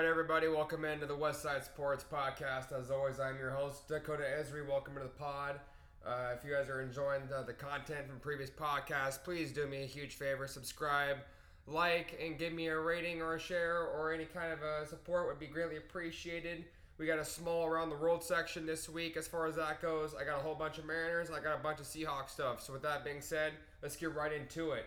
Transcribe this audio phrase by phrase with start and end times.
[0.00, 2.72] right, everybody, welcome into the West Side Sports Podcast.
[2.72, 4.66] As always, I'm your host, Dakota Esri.
[4.66, 5.60] Welcome to the pod.
[6.06, 9.82] Uh, if you guys are enjoying the, the content from previous podcasts, please do me
[9.82, 11.18] a huge favor subscribe,
[11.66, 15.26] like, and give me a rating or a share or any kind of uh, support
[15.26, 16.64] would be greatly appreciated.
[16.96, 20.14] We got a small around the world section this week as far as that goes.
[20.18, 22.62] I got a whole bunch of Mariners, I got a bunch of Seahawks stuff.
[22.62, 24.86] So, with that being said, let's get right into it.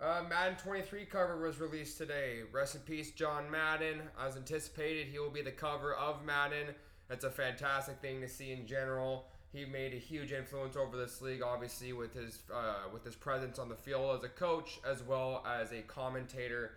[0.00, 2.40] Uh, Madden 23 cover was released today.
[2.52, 4.00] Rest in peace, John Madden.
[4.18, 6.68] As anticipated, he will be the cover of Madden.
[7.08, 9.26] That's a fantastic thing to see in general.
[9.52, 13.58] He made a huge influence over this league, obviously with his uh, with his presence
[13.58, 16.72] on the field as a coach as well as a commentator.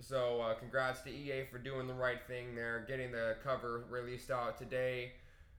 [0.00, 4.30] So, uh, congrats to EA for doing the right thing there, getting the cover released
[4.30, 5.12] out today.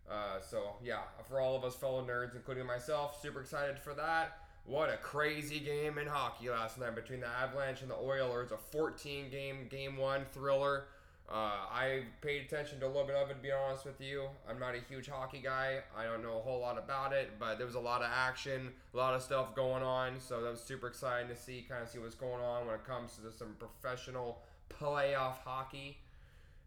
[0.09, 4.38] Uh, so, yeah, for all of us fellow nerds, including myself, super excited for that.
[4.70, 8.52] What a crazy game in hockey last night between the Avalanche and the Oilers.
[8.52, 10.86] A 14 game, game one thriller.
[11.28, 14.25] Uh, I paid attention to a little bit of it, to be honest with you.
[14.47, 15.80] I'm not a huge hockey guy.
[15.97, 18.70] I don't know a whole lot about it, but there was a lot of action,
[18.94, 20.20] a lot of stuff going on.
[20.20, 22.86] So that was super exciting to see, kind of see what's going on when it
[22.86, 24.38] comes to some professional
[24.70, 25.97] playoff hockey.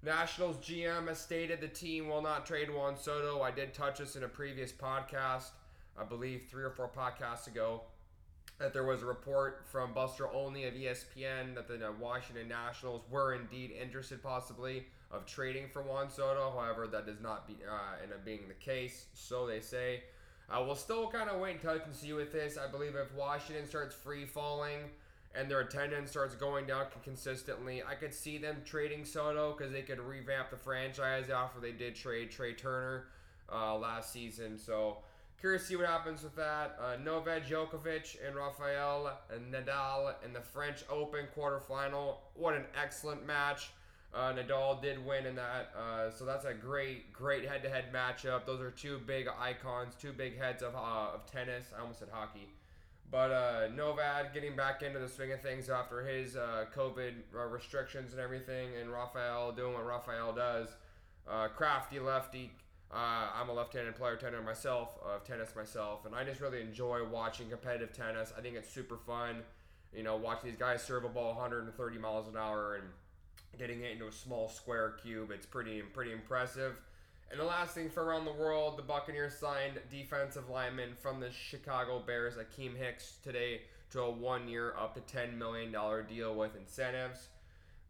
[0.03, 3.43] Nationals GM has stated the team will not trade Juan Soto.
[3.43, 5.51] I did touch this in a previous podcast.
[5.97, 7.83] I believe three or four podcasts ago,
[8.63, 13.35] that there was a report from Buster Olney of ESPN that the Washington Nationals were
[13.35, 16.53] indeed interested, possibly, of trading for Juan Soto.
[16.57, 20.03] However, that does not be, uh, end up being the case, so they say.
[20.51, 22.59] We'll still kind of wait and touch and see with this.
[22.59, 24.81] I believe if Washington starts free falling
[25.35, 29.83] and their attendance starts going down consistently, I could see them trading Soto because they
[29.83, 33.07] could revamp the franchise after they did trade Trea Turner
[33.51, 34.59] uh, last season.
[34.59, 34.99] So
[35.43, 36.79] Curious to see what happens with that.
[36.81, 39.19] Uh, Novak Djokovic and Rafael
[39.51, 42.19] Nadal in the French Open quarterfinal.
[42.35, 43.71] What an excellent match.
[44.15, 48.47] Uh, Nadal did win in that, uh, so that's a great, great head-to-head matchup.
[48.47, 51.73] Those are two big icons, two big heads of, uh, of tennis.
[51.77, 52.49] I almost said hockey,
[53.11, 57.47] but uh, Novak getting back into the swing of things after his uh, COVID uh,
[57.47, 60.69] restrictions and everything, and Rafael doing what Rafael does.
[61.29, 62.53] Uh, crafty lefty,
[62.93, 67.01] uh, I'm a left-handed player tennis myself, of tennis myself, and I just really enjoy
[67.05, 68.33] watching competitive tennis.
[68.37, 69.43] I think it's super fun.
[69.95, 72.85] You know, watching these guys serve a ball 130 miles an hour and
[73.59, 75.31] getting it into a small square cube.
[75.31, 76.81] It's pretty pretty impressive.
[77.31, 81.31] And the last thing for around the world, the Buccaneers signed defensive lineman from the
[81.31, 85.75] Chicago Bears, Akiem Hicks, today to a one-year, up to $10 million
[86.07, 87.29] deal with incentives.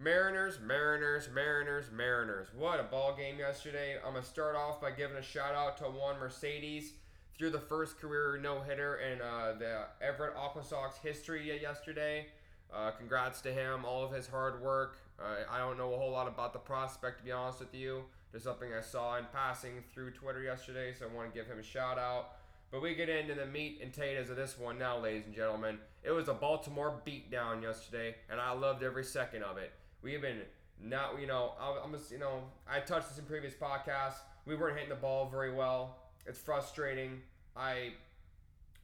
[0.02, 2.48] Mariners, Mariners, Mariners, Mariners.
[2.56, 3.98] What a ball game yesterday.
[4.04, 6.94] I'm going to start off by giving a shout out to Juan Mercedes
[7.38, 12.26] threw the first career no hitter in uh, the Everett Aquasox history yesterday.
[12.74, 14.98] Uh, congrats to him, all of his hard work.
[15.20, 18.02] Uh, I don't know a whole lot about the prospect, to be honest with you.
[18.32, 21.60] Just something I saw in passing through Twitter yesterday, so I want to give him
[21.60, 22.32] a shout out.
[22.72, 25.78] But we get into the meat and potatoes of this one now, ladies and gentlemen.
[26.02, 29.72] It was a Baltimore beatdown yesterday, and I loved every second of it.
[30.02, 30.42] We have been
[30.80, 34.16] not, you know, I'm just, you know, I touched this in previous podcasts.
[34.46, 35.96] We weren't hitting the ball very well.
[36.26, 37.20] It's frustrating.
[37.56, 37.92] I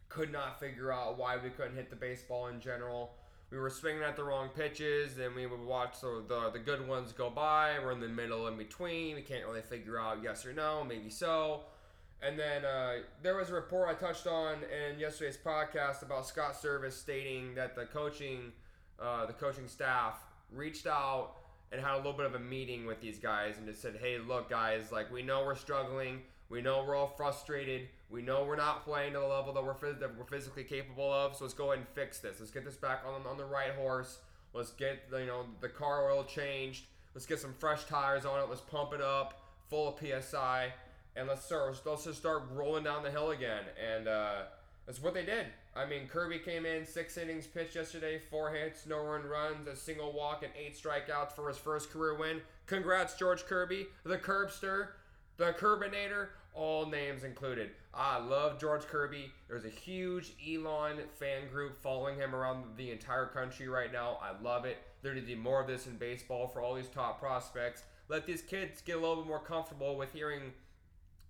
[0.09, 3.12] could not figure out why we couldn't hit the baseball in general.
[3.51, 6.87] We were swinging at the wrong pitches, then we would watch the, the, the good
[6.87, 7.78] ones go by.
[7.83, 9.17] We're in the middle in between.
[9.17, 11.62] We can't really figure out yes or no, maybe so.
[12.21, 16.61] And then uh, there was a report I touched on in yesterday's podcast about Scott
[16.61, 18.53] Servais stating that the coaching,
[19.01, 20.17] uh, the coaching staff
[20.53, 21.32] reached out
[21.70, 24.19] and had a little bit of a meeting with these guys and just said, hey,
[24.19, 26.20] look, guys, like we know we're struggling.
[26.48, 27.88] We know we're all frustrated.
[28.09, 31.36] We know we're not playing to the level that we're, that we're physically capable of.
[31.36, 32.41] So let's go ahead and fix this.
[32.41, 34.19] Let's get this back on, on the right horse.
[34.54, 36.86] Let's get you know the car oil changed.
[37.15, 38.48] Let's get some fresh tires on it.
[38.48, 40.72] Let's pump it up full of psi,
[41.16, 41.78] and let's start.
[41.84, 43.65] Let's just start rolling down the hill again.
[43.94, 44.42] And uh,
[44.86, 45.47] that's what they did.
[45.78, 49.77] I mean, Kirby came in six innings pitched yesterday, four hits, no run runs, a
[49.77, 52.41] single walk, and eight strikeouts for his first career win.
[52.66, 54.89] Congrats, George Kirby, the Curbster,
[55.36, 57.71] the Curbinator, all names included.
[57.95, 59.30] I love George Kirby.
[59.47, 64.19] There's a huge Elon fan group following him around the entire country right now.
[64.21, 64.78] I love it.
[65.03, 67.84] There needs to be more of this in baseball for all these top prospects.
[68.09, 70.53] Let these kids get a little bit more comfortable with hearing,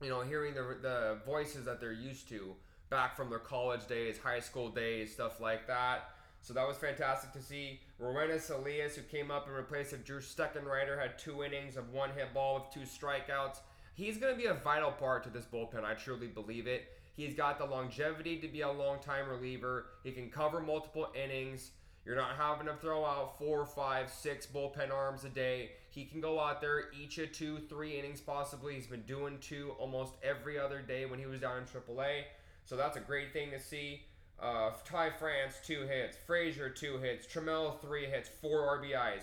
[0.01, 2.55] you know, hearing the the voices that they're used to
[2.91, 6.11] back from their college days, high school days, stuff like that.
[6.41, 7.81] So that was fantastic to see.
[8.01, 12.11] Roenis Elías, who came up in replace of Drew Steckenrider, had two innings of one
[12.11, 13.59] hit ball with two strikeouts.
[13.95, 15.85] He's going to be a vital part to this bullpen.
[15.85, 16.87] I truly believe it.
[17.17, 19.87] He's got the longevity to be a long time reliever.
[20.05, 21.73] He can cover multiple innings.
[22.07, 25.73] You're not having to throw out four, five, six bullpen arms a day.
[25.91, 28.75] He can go out there each of two, three innings possibly.
[28.75, 32.23] He's been doing two almost every other day when he was down in AAA.
[32.69, 34.03] So that's a great thing to see.
[34.39, 36.19] Uh, Ty France, two hits.
[36.27, 37.27] Frazier, two hits.
[37.27, 39.23] Trammell, three hits, four RBIs.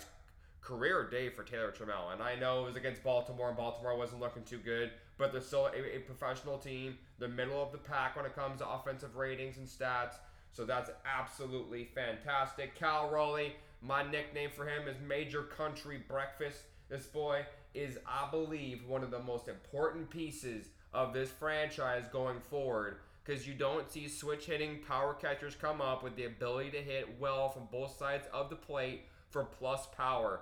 [0.62, 2.12] Career day for Taylor Trammell.
[2.12, 4.90] And I know it was against Baltimore, and Baltimore wasn't looking too good,
[5.20, 6.98] but they're still a, a professional team.
[7.20, 10.16] The middle of the pack when it comes to offensive ratings and stats.
[10.52, 12.74] So that's absolutely fantastic.
[12.74, 16.62] Cal Raleigh, my nickname for him is Major Country Breakfast.
[16.90, 17.46] This boy
[17.76, 23.48] is, I believe, one of the most important pieces of this franchise going forward because
[23.48, 27.50] you don't see switch hitting power catchers come up with the ability to hit well
[27.50, 30.42] from both sides of the plate for plus power.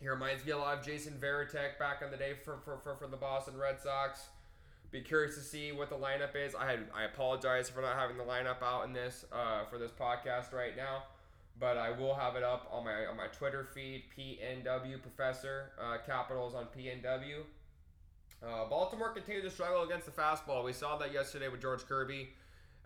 [0.00, 2.94] He reminds me a lot of Jason Varitek back in the day for, for, for,
[2.94, 4.20] for the Boston Red Sox.
[4.90, 6.54] Be curious to see what the lineup is.
[6.54, 9.90] I had I apologize for not having the lineup out in this uh, for this
[9.90, 11.02] podcast right now,
[11.60, 14.04] but I will have it up on my on my Twitter feed.
[14.16, 17.42] PNW Professor uh, Capitals on PNW.
[18.42, 20.64] Uh, Baltimore continued to struggle against the fastball.
[20.64, 22.30] We saw that yesterday with George Kirby.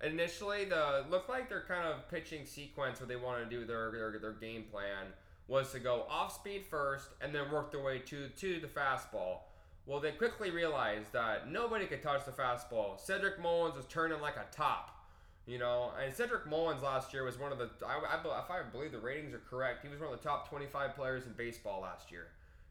[0.03, 3.91] Initially, the looked like their kind of pitching sequence, what they wanted to do, their,
[3.93, 5.13] their their game plan
[5.49, 9.41] was to go off speed first and then work their way to to the fastball.
[9.85, 12.99] Well, they quickly realized that nobody could touch the fastball.
[12.99, 15.05] Cedric Mullins was turning like a top,
[15.45, 15.91] you know.
[16.03, 19.01] And Cedric Mullins last year was one of the, I, I, if I believe the
[19.01, 22.29] ratings are correct, he was one of the top 25 players in baseball last year.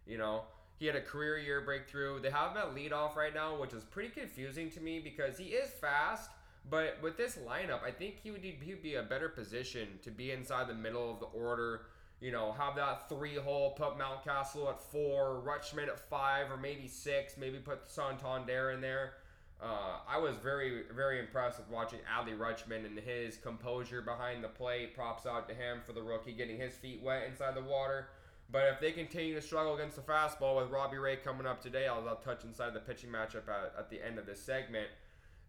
[0.08, 0.44] You know,
[0.82, 2.20] he had a career year breakthrough.
[2.20, 5.50] They have him at leadoff right now, which is pretty confusing to me because he
[5.50, 6.32] is fast.
[6.72, 10.68] But with this lineup, I think he would, be a better position to be inside
[10.68, 11.82] the middle of the order
[12.20, 16.88] you know, have that three hole, put Mountcastle at four, Rutschman at five, or maybe
[16.88, 19.14] six, maybe put Santander in there.
[19.62, 24.50] Uh, I was very, very impressed with watching Adley Rutschman and his composure behind the
[24.50, 24.96] plate.
[24.96, 28.08] Props out to him for the rookie getting his feet wet inside the water.
[28.52, 31.88] But if they continue to struggle against the fastball with Robbie Ray coming up today,
[31.88, 34.88] I'll, I'll touch inside the pitching matchup at, at the end of this segment.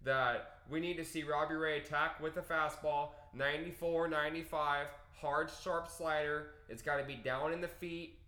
[0.04, 4.86] That we need to see Robbie Ray attack with the fastball 94, 95,
[5.20, 6.50] hard, sharp slider.
[6.68, 8.18] It's got to be down in the feet.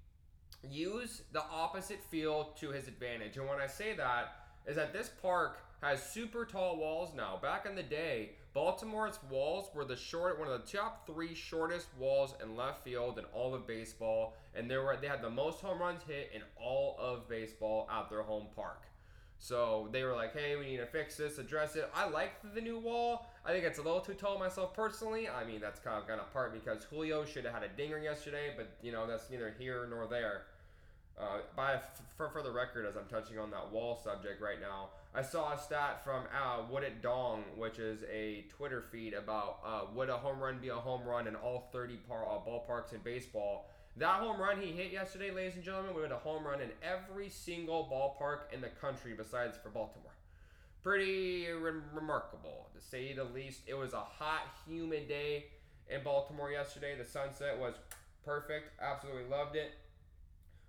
[0.68, 3.36] Use the opposite field to his advantage.
[3.36, 7.38] And when I say that, is that this park has super tall walls now.
[7.40, 11.88] Back in the day, Baltimore's walls were the short, one of the top three shortest
[11.98, 15.60] walls in left field in all of baseball, and they were they had the most
[15.60, 18.84] home runs hit in all of baseball at their home park.
[19.38, 21.90] So they were like, hey, we need to fix this, address it.
[21.94, 23.26] I like the new wall.
[23.44, 25.28] I think it's a little too tall myself personally.
[25.28, 27.98] I mean, that's kind of kind of part because Julio should have had a dinger
[27.98, 30.42] yesterday, but you know that's neither here nor there.
[31.20, 31.78] Uh, by
[32.16, 35.52] for, for the record, as I'm touching on that wall subject right now, I saw
[35.52, 40.08] a stat from uh, Would It Dong, which is a Twitter feed about uh, would
[40.08, 43.70] a home run be a home run in all 30 par- uh, ballparks in baseball.
[43.96, 47.28] That home run he hit yesterday, ladies and gentlemen, would a home run in every
[47.28, 50.10] single ballpark in the country besides for Baltimore.
[50.82, 53.60] Pretty re- remarkable, to say the least.
[53.68, 55.46] It was a hot, humid day
[55.88, 56.96] in Baltimore yesterday.
[56.98, 57.74] The sunset was
[58.24, 58.72] perfect.
[58.82, 59.70] Absolutely loved it.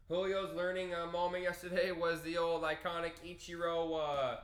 [0.08, 4.38] Julio's learning uh, moment yesterday was the old iconic Ichiro uh,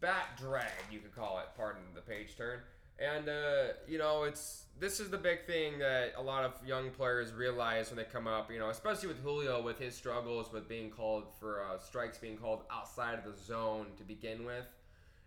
[0.00, 1.46] bat drag, you could call it.
[1.56, 2.60] Pardon the page turn.
[3.00, 6.90] And uh, you know, it's this is the big thing that a lot of young
[6.90, 8.52] players realize when they come up.
[8.52, 12.36] You know, especially with Julio, with his struggles with being called for uh, strikes being
[12.36, 14.66] called outside of the zone to begin with,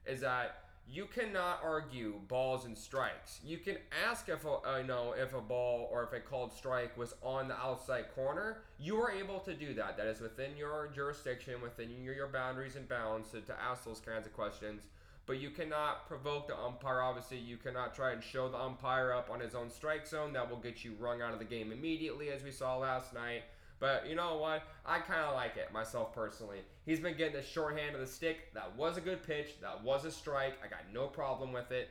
[0.06, 3.40] is that you cannot argue balls and strikes.
[3.44, 3.78] You can
[4.08, 7.14] ask if a, uh, you know if a ball or if a called strike was
[7.22, 8.62] on the outside corner.
[8.80, 9.98] You are able to do that.
[9.98, 14.00] That is within your jurisdiction, within your, your boundaries and bounds to, to ask those
[14.00, 14.84] kinds of questions
[15.28, 17.02] but you cannot provoke the umpire.
[17.02, 20.32] Obviously, you cannot try and show the umpire up on his own strike zone.
[20.32, 23.44] That will get you rung out of the game immediately, as we saw last night.
[23.80, 24.64] But you know what?
[24.86, 26.60] I kind of like it myself personally.
[26.86, 28.54] He's been getting the short hand of the stick.
[28.54, 29.60] That was a good pitch.
[29.62, 30.54] That was a strike.
[30.64, 31.90] I got no problem with it.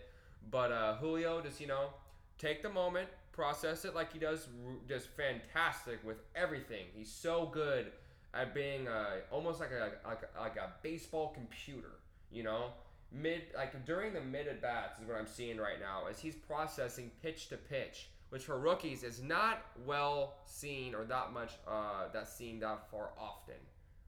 [0.51, 1.91] But uh, Julio, just you know,
[2.39, 4.49] take the moment, process it like he does,
[4.89, 6.87] just fantastic with everything.
[6.95, 7.93] He's so good
[8.35, 11.93] at being uh, almost like a, like a like a baseball computer.
[12.33, 12.71] You know,
[13.13, 16.35] mid like during the mid at bats is what I'm seeing right now as he's
[16.35, 22.05] processing pitch to pitch, which for rookies is not well seen or that much uh,
[22.13, 23.55] that's seen that far often,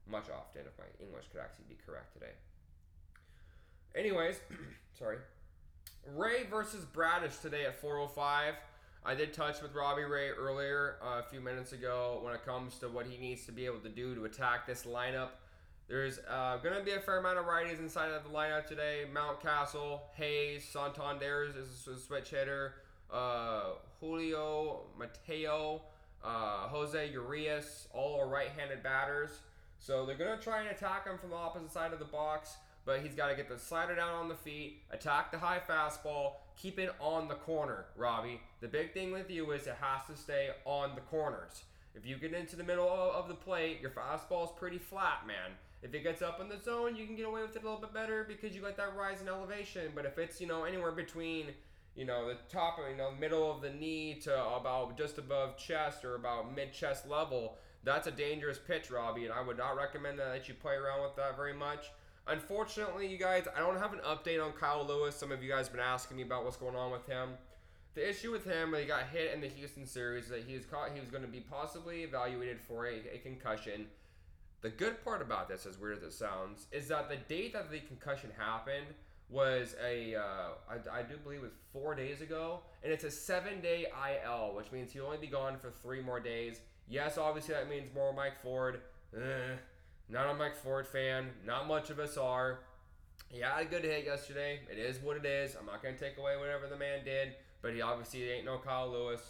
[0.09, 2.33] much often if my English could actually be correct today.
[3.95, 4.39] Anyways,
[4.97, 5.17] sorry.
[6.15, 8.55] Ray versus Bradish today at 405.
[9.05, 12.77] I did touch with Robbie Ray earlier uh, a few minutes ago when it comes
[12.79, 15.29] to what he needs to be able to do to attack this lineup.
[15.87, 19.05] There's uh, going to be a fair amount of righties inside of the lineup today.
[19.11, 22.75] Mountcastle, Hays, Santander is a switch hitter.
[23.11, 25.81] Uh, Julio Mateo,
[26.23, 29.31] uh, Jose Urias, all are right-handed batters.
[29.79, 33.01] So they're gonna try and attack him from the opposite side of the box, but
[33.01, 36.79] he's got to get the slider down on the feet, attack the high fastball, keep
[36.79, 38.41] it on the corner, Robbie.
[38.61, 41.63] The big thing with you is it has to stay on the corners.
[41.95, 45.51] If you get into the middle of the plate, your fastball is pretty flat, man.
[45.81, 47.79] If it gets up in the zone, you can get away with it a little
[47.79, 49.91] bit better because you got that rise in elevation.
[49.95, 51.47] But if it's you know anywhere between
[51.99, 56.05] you know the top you know middle of the knee to about just above chest
[56.05, 59.25] or about mid chest level, that's a dangerous pitch, Robbie.
[59.25, 61.91] And I would not recommend that, that you play around with that very much.
[62.25, 65.15] Unfortunately, you guys, I don't have an update on Kyle Lewis.
[65.15, 67.31] Some of you guys have been asking me about what's going on with him.
[67.95, 70.91] The issue with him, he got hit in the Houston series, that he was caught.
[70.93, 73.87] He was going to be possibly evaluated for a, a concussion.
[74.61, 77.71] The good part about this, as weird as it sounds, is that the date that
[77.71, 78.87] the concussion happened
[79.29, 80.21] was a uh,
[80.69, 84.55] I, I do believe it was four days ago, and it's a seven day IL,
[84.55, 86.59] which means he'll only be gone for three more days.
[86.87, 88.81] Yes, obviously that means more Mike Ford.
[89.15, 89.55] Eh,
[90.09, 91.29] not a Mike Ford fan.
[91.45, 92.59] Not much of us are.
[93.29, 94.61] He had a good hit yesterday.
[94.71, 95.55] It is what it is.
[95.55, 98.57] I'm not going to take away whatever the man did, but he obviously ain't no
[98.57, 99.21] Kyle Lewis.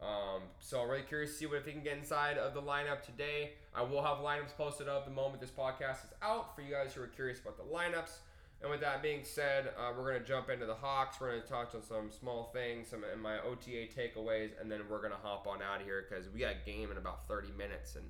[0.00, 2.62] Um, so I'm really curious to see what if he can get inside of the
[2.62, 3.52] lineup today.
[3.74, 6.92] I will have lineups posted up the moment this podcast is out for you guys
[6.94, 8.18] who are curious about the lineups.
[8.62, 11.20] And with that being said, uh, we're going to jump into the Hawks.
[11.20, 14.82] We're going to touch on some small things, some in my OTA takeaways, and then
[14.88, 17.48] we're going to hop on out of here because we got game in about 30
[17.58, 18.04] minutes, and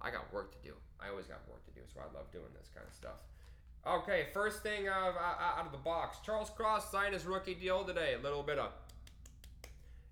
[0.00, 0.74] I got work to do.
[0.98, 3.20] I always got work to do, so I love doing this kind of stuff.
[3.86, 6.18] Okay, first thing out of, out of the box.
[6.24, 8.14] Charles Cross signed his rookie deal today.
[8.18, 8.70] A little bit of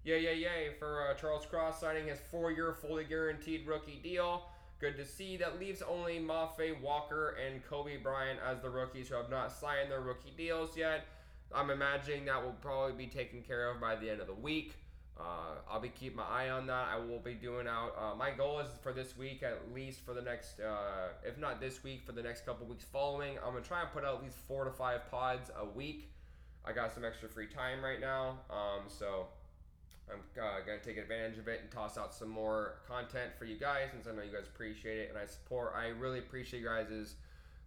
[0.05, 4.45] yay, yay, yay for uh, Charles Cross signing his four-year, fully guaranteed rookie deal.
[4.79, 5.39] Good to see.
[5.39, 9.91] That leaves only Mafe Walker and Coby Bryant as the rookies who have not signed
[9.91, 11.07] their rookie deals yet.
[11.55, 14.75] I'm imagining that will probably be taken care of by the end of the week.
[15.19, 16.89] Uh, I'll be keeping my eye on that.
[16.93, 17.95] I will be doing out.
[17.99, 21.59] Uh, my goal is for this week, at least for the next, uh, if not
[21.59, 23.39] this week, for the next couple weeks following.
[23.39, 26.13] I'm gonna try and put out at least four to five pods a week.
[26.67, 29.29] I got some extra free time right now, um, so
[30.11, 33.59] I'm uh, gonna take advantage of it and toss out some more content for you
[33.59, 35.75] guys since I know you guys appreciate it and I support.
[35.77, 37.17] I really appreciate you guys'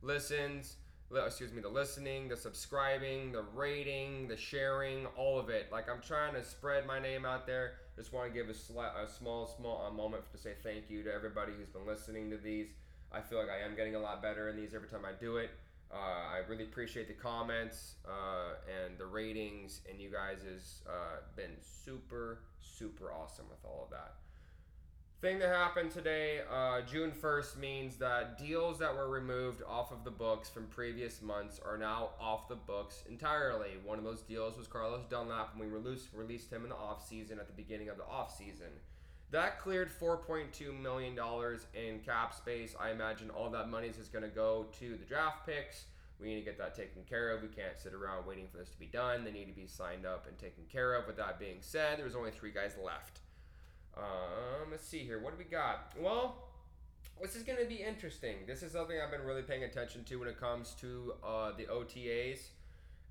[0.01, 0.75] listens.
[1.11, 5.71] Excuse me, the listening, the subscribing, the rating, the sharing, all of it.
[5.71, 7.73] Like I'm trying to spread my name out there.
[7.95, 11.51] Just want to give a, a small, small moment to say thank you to everybody
[11.57, 12.67] who's been listening to these.
[13.11, 15.37] I feel like I am getting a lot better in these every time I do
[15.37, 15.49] it.
[15.91, 18.55] Uh, I really appreciate the comments uh,
[18.85, 23.89] and the ratings, and you guys has uh, been super, super awesome with all of
[23.89, 24.13] that.
[25.21, 30.05] Thing that happened today, uh, June 1st, means that deals that were removed off of
[30.05, 33.71] the books from previous months are now off the books entirely.
[33.83, 37.37] One of those deals was Carlos Dunlap, and we released, released him in the offseason
[37.37, 38.71] at the beginning of the offseason.
[39.31, 41.17] That cleared $4.2 million
[41.75, 42.75] in cap space.
[42.79, 45.85] I imagine all that money is just going to go to the draft picks.
[46.19, 47.41] We need to get that taken care of.
[47.41, 49.23] We can't sit around waiting for this to be done.
[49.23, 51.07] They need to be signed up and taken care of.
[51.07, 53.19] With that being said, there's only three guys left.
[53.95, 55.19] Um, let's see here.
[55.19, 55.93] What do we got?
[55.99, 56.49] Well,
[57.21, 58.35] this is going to be interesting.
[58.47, 61.65] This is something I've been really paying attention to when it comes to uh, the
[61.65, 62.39] OTAs.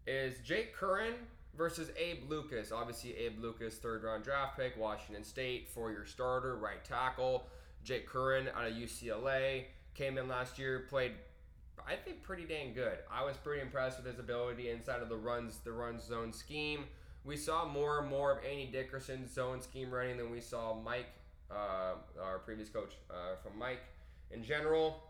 [0.06, 1.14] Is Jake Curhan
[1.56, 2.72] versus Abe Lucas.
[2.72, 7.46] Obviously, Abe Lucas, third round draft pick, Washington State, four year starter, right tackle.
[7.84, 9.64] Jake Curhan out of UCLA
[9.94, 11.12] came in last year, played
[11.88, 12.98] I think pretty dang good.
[13.10, 16.84] I was pretty impressed with his ability inside of the runs the run zone scheme.
[17.24, 21.08] We saw more and more of Andy Dickerson's zone scheme running than we saw Mike,
[21.50, 23.80] uh, our previous coach uh, from Mike
[24.30, 25.02] in general.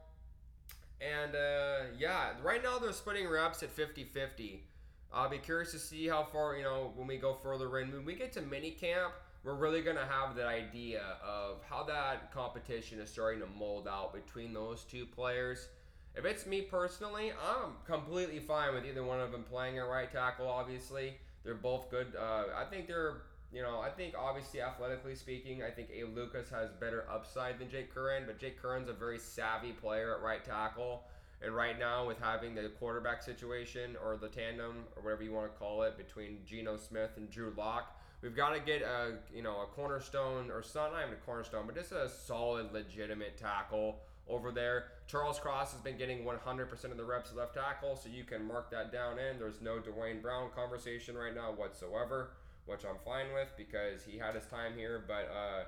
[1.00, 4.64] And uh, yeah, right now they're splitting reps at 50 50.
[5.12, 7.90] I'll be curious to see how far, you know, when we go further in.
[7.90, 11.84] When we get to mini camp, we're really going to have the idea of how
[11.84, 15.68] that competition is starting to mold out between those two players.
[16.14, 20.10] If it's me personally, I'm completely fine with either one of them playing a right
[20.10, 21.14] tackle, obviously.
[21.44, 22.14] They're both good.
[22.18, 23.22] Uh, I think they're,
[23.52, 27.70] you know, I think obviously athletically speaking, I think Abe Lucas has better upside than
[27.70, 31.04] Jake Curhan, but Jake Curhan's a very savvy player at right tackle.
[31.40, 35.52] And right now, with having the quarterback situation or the tandem or whatever you want
[35.52, 39.42] to call it between Geno Smith and Drew Lock, we've got to get a you
[39.42, 44.50] know a cornerstone or not even a cornerstone, but just a solid, legitimate tackle over
[44.50, 44.87] there.
[45.07, 48.71] Charles Cross has been getting 100% of the reps left tackle, so you can mark
[48.71, 49.38] that down in.
[49.38, 52.33] There's no Duane Brown conversation right now whatsoever,
[52.66, 55.30] which I'm fine with because he had his time here, but.
[55.33, 55.64] Uh,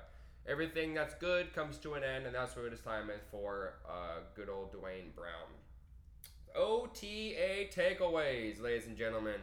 [0.47, 4.21] everything that's good comes to an end, and that's what his time is for uh,
[4.35, 5.60] good old Duane Brown.
[6.55, 9.39] OTA takeaways, ladies and gentlemen.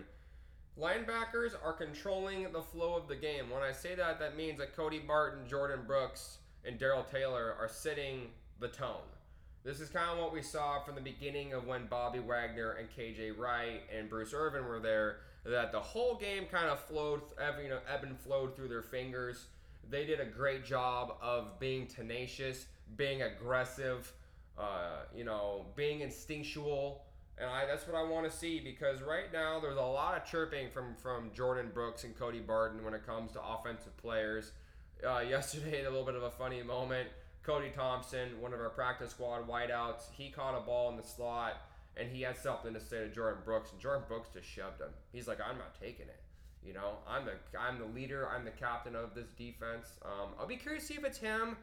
[0.78, 3.50] linebackers are controlling the flow of the game.
[3.50, 7.68] When I say that, that means that Cody Barton, Jordyn Brooks, and Darrell Taylor are
[7.68, 8.28] setting
[8.60, 9.06] the tone.
[9.64, 12.88] This is kind of what we saw from the beginning of when Bobby Wagner and
[12.88, 15.16] KJ Wright and Bruce Irvin were there.
[15.44, 17.22] That the whole game kind of flowed,
[17.62, 19.46] you know, ebb and flowed through their fingers.
[19.90, 24.12] They did a great job of being tenacious, being aggressive,
[24.58, 27.02] uh, you know, being instinctual,
[27.38, 30.28] and I, that's what I want to see because right now there's a lot of
[30.28, 34.52] chirping from from Jordyn Brooks and Cody Barton when it comes to offensive players.
[35.06, 37.08] Uh, yesterday, a little bit of a funny moment.
[37.42, 41.54] Cody Thompson, one of our practice squad wideouts, he caught a ball in the slot
[41.98, 44.90] and he had something to say to Jordyn Brooks, and Jordyn Brooks just shoved him.
[45.12, 46.20] He's like, "I'm not taking it."
[46.64, 48.28] You know, I'm the I'm the leader.
[48.28, 49.98] I'm the captain of this defense.
[50.04, 51.56] Um, I'll be curious to see if it's him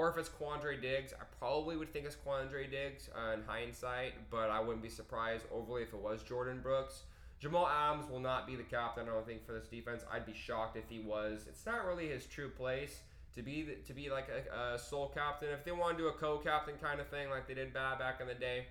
[0.00, 1.12] or if it's Quandre Diggs.
[1.12, 5.44] I probably would think it's Quandre Diggs uh, in hindsight, but I wouldn't be surprised
[5.52, 7.02] overly if it was Jordyn Brooks.
[7.38, 10.02] Jamal Adams will not be the captain, I don't think, for this defense.
[10.10, 11.44] I'd be shocked if he was.
[11.46, 13.00] It's not really his true place
[13.34, 15.50] to be the, to be like a, a sole captain.
[15.50, 18.26] If they want to do a co-captain kind of thing like they did back in
[18.26, 18.68] the day,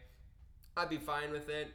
[0.78, 1.68] I'd be fine with it.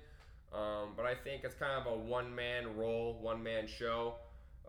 [0.52, 4.16] Um, but I think it's kind of a one-man role, one-man show.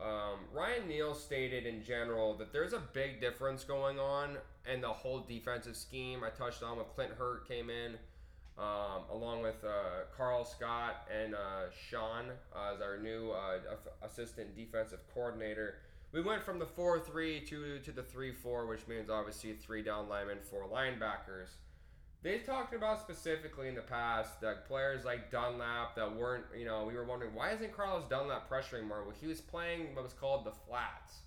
[0.01, 4.37] Um, Ryan Neal stated in general that there's a big difference going on
[4.71, 6.23] in the whole defensive scheme.
[6.23, 7.93] I touched on with Clint Hurtt came in,
[8.57, 13.59] um, along with uh, Karl Scott and uh, Sean uh, as our new uh,
[14.03, 15.75] assistant defensive coordinator.
[16.11, 19.81] We went from the 4 3 to, to the 3 4, which means obviously three
[19.81, 21.55] down linemen, four linebackers.
[22.25, 26.83] They talked about specifically in the past that players like Dunlap that weren't, you know,
[26.83, 29.03] we were wondering why isn't Carlos Dunlap pressuring more?
[29.03, 31.19] Well, he was playing what was called the flats.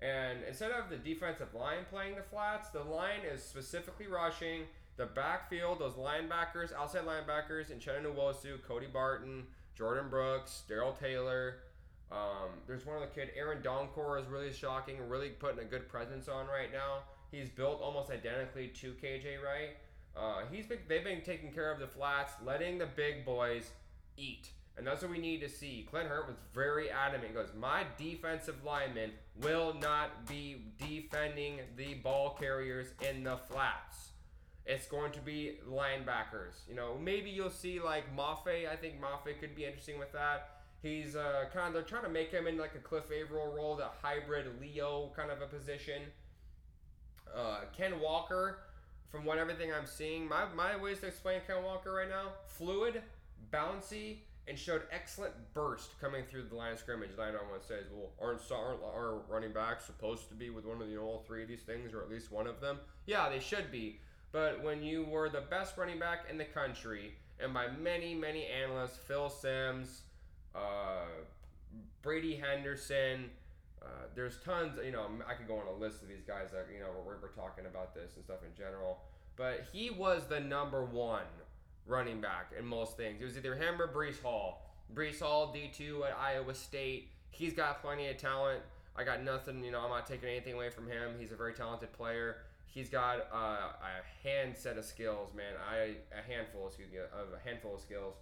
[0.00, 4.62] And instead of the defensive line playing the flats, the line is specifically rushing
[4.96, 9.44] the backfield, those linebackers, outside linebackers, and Uchenna Nwosu, Cody Barton,
[9.78, 11.56] Jordyn Brooks, Darrell Taylor.
[12.10, 16.28] Um, there's one other kid, Aaron Donkor, is really shocking, really putting a good presence
[16.28, 17.00] on right now.
[17.30, 19.76] He's built almost identically to KJ Wright.
[20.16, 23.70] Uh, he's been, they've been taking care of the flats, letting the big boys
[24.16, 24.50] eat.
[24.76, 25.86] And that's what we need to see.
[25.90, 27.28] Clint Hurtt was very adamant.
[27.28, 29.10] He goes, My defensive linemen
[29.42, 34.12] will not be defending the ball carriers in the flats.
[34.66, 36.66] It's going to be linebackers.
[36.68, 38.68] You know, maybe you'll see like Mafe.
[38.70, 40.60] I think Mafe could be interesting with that.
[40.82, 43.76] He's uh, kind of, they're trying to make him in like a Cliff Avril role,
[43.76, 46.02] that hybrid Leo kind of a position.
[47.36, 48.60] Uh, Ken Walker
[49.10, 53.02] from what everything I'm seeing, my, my ways to explain Ken Walker right now, fluid,
[53.52, 57.10] bouncy, and showed excellent burst coming through the line of scrimmage.
[57.20, 60.80] I know one says, well, aren't, aren't our running backs supposed to be with one
[60.80, 62.78] of the all three of these things, or at least one of them?
[63.06, 64.00] Yeah, they should be.
[64.32, 68.46] But when you were the best running back in the country, and by many, many
[68.46, 70.02] analysts, Phil Sims,
[70.54, 71.06] uh,
[72.02, 73.30] Brady Henderson,
[73.82, 76.66] uh, there's tons, you know, I could go on a list of these guys that,
[76.72, 78.98] you know, we're, we're talking about this and stuff in general.
[79.36, 81.22] But he was the number one
[81.86, 83.20] running back in most things.
[83.20, 84.66] It was either him or Breece Hall.
[84.94, 87.10] Breece Hall, D2 at Iowa State.
[87.30, 88.60] He's got plenty of talent.
[88.96, 91.12] I got nothing, you know, I'm not taking anything away from him.
[91.18, 92.38] He's a very talented player.
[92.66, 95.54] He's got uh, a hand set of skills, man.
[95.68, 98.14] I a handful, excuse me, of a handful of skills.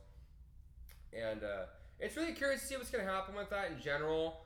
[1.13, 1.65] And uh,
[1.99, 4.41] it's really curious to see what's going to happen with that in general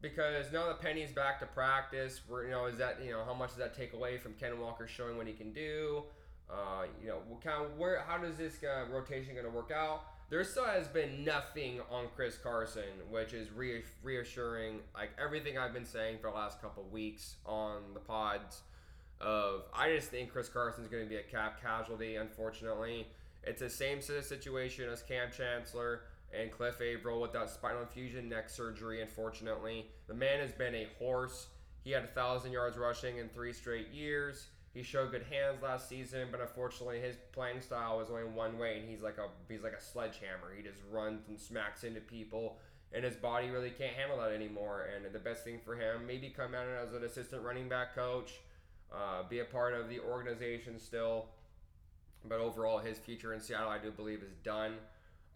[0.00, 3.34] because now that Penny's back to practice, we're you know is that you know how
[3.34, 6.04] much does that take away from Ken Walker showing what he can do?
[6.50, 10.04] Uh, you know, kind of, where how does this uh, rotation going to work out?
[10.30, 14.80] There still has been nothing on Chris Carson, which is re- reassuring.
[14.94, 18.62] Like everything I've been saying for the last couple weeks on the pods,
[19.20, 22.16] of I just think Chris Carson's going to be a cap casualty.
[22.16, 23.06] Unfortunately,
[23.44, 26.02] it's the same sort of situation as Kam Chancellor
[26.32, 29.86] and Cliff Avril with that spinal fusion neck surgery, unfortunately.
[30.06, 31.46] The man has been a horse.
[31.82, 34.48] He had a thousand yards rushing in three straight years.
[34.74, 38.78] He showed good hands last season, but unfortunately his playing style was only one way,
[38.78, 40.54] and he's like a he's like a sledgehammer.
[40.54, 42.58] He just runs and smacks into people,
[42.92, 44.86] and his body really can't handle that anymore.
[44.94, 48.40] And the best thing for him, maybe come out as an assistant running back coach,
[48.92, 51.26] uh, be a part of the organization still.
[52.28, 54.74] But overall, his future in Seattle, I do believe, is done.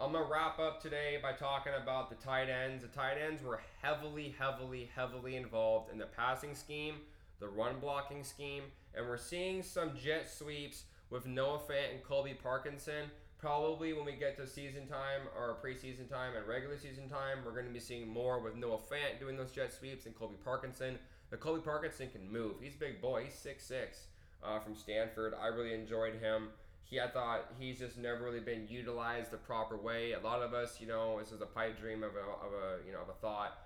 [0.03, 2.83] I'm gonna wrap up today by talking about the tight ends.
[2.83, 6.97] The tight ends were heavily, heavily, heavily involved in the passing scheme,
[7.38, 8.65] the run blocking scheme,
[8.97, 13.12] and we're seeing some jet sweeps with Noah Fant and Colby Parkinson.
[13.38, 17.53] Probably when we get to season time or preseason time and regular season time, we're
[17.53, 20.99] going to be seeing more with Noah Fant doing those jet sweeps and Colby Parkinson.
[21.38, 22.57] Colby Parkinson can move.
[22.61, 23.27] He's a big boy.
[23.27, 23.99] He's 6'6
[24.43, 25.35] uh, from Stanford.
[25.41, 26.49] I really enjoyed him
[26.85, 30.12] he I thought he's just never really been utilized the proper way.
[30.12, 32.87] A lot of us, you know, this is a pipe dream of a, of a
[32.87, 33.59] you know of a thought,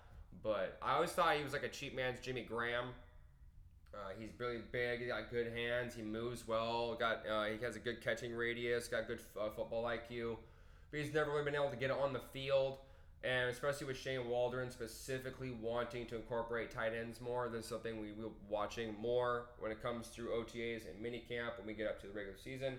[0.42, 2.86] but I always thought he was like a cheap man's Jimmy Graham.
[3.94, 5.00] Uh, he's really big.
[5.00, 5.94] He got good hands.
[5.94, 6.94] He moves well.
[6.94, 8.88] Got uh, he has a good catching radius.
[8.88, 10.36] Got good uh, football IQ,
[10.90, 12.78] but he's never really been able to get it on the field.
[13.24, 18.00] And especially with Shane Waldron specifically wanting to incorporate tight ends more, this is something
[18.00, 21.88] we will be watching more when it comes through OTAs and minicamp when we get
[21.88, 22.74] up to the regular season.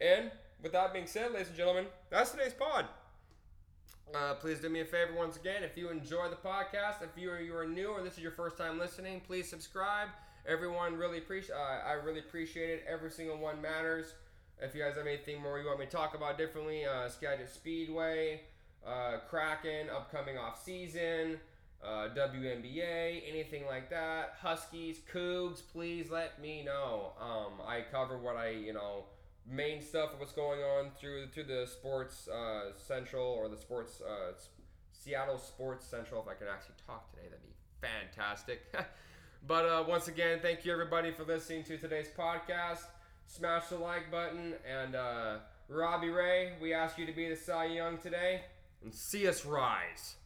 [0.00, 0.30] And
[0.62, 2.86] with that being said, ladies and gentlemen, that's today's pod.
[4.14, 5.62] Uh, please do me a favor once again.
[5.62, 8.32] If you enjoy the podcast, if you are, you are new or this is your
[8.32, 10.08] first time listening, please subscribe.
[10.48, 11.54] Everyone really appreciate.
[11.54, 12.84] Uh, I really appreciate it.
[12.88, 14.14] Every single one matters.
[14.60, 17.48] If you guys have anything more you want me to talk about differently, uh, Skagit
[17.48, 18.42] Speedway,
[18.86, 21.38] uh, Kraken, upcoming off season,
[21.82, 27.12] uh, WNBA, anything like that, Huskies, Cougs, please let me know.
[27.20, 29.04] Um, I cover what I you know
[29.50, 34.00] main stuff of what's going on through through the Sports uh, Central or the Sports
[34.00, 34.32] uh,
[34.92, 36.22] Seattle Sports Central.
[36.22, 38.62] If I can actually talk today, that'd be fantastic.
[39.46, 42.84] but uh, once again, thank you everybody for listening to today's podcast.
[43.26, 45.36] Smash the like button and uh,
[45.68, 48.42] Robbie Ray, we ask you to be the Cy Young today
[48.82, 50.16] and see us rise.